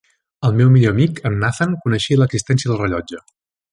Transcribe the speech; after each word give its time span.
El 0.47 0.55
seu 0.61 0.71
millor 0.75 0.95
amic, 0.95 1.21
en 1.31 1.37
Nathan, 1.43 1.75
coneixia 1.85 2.21
l'existència 2.23 2.73
del 2.73 2.81
rellotge. 2.85 3.21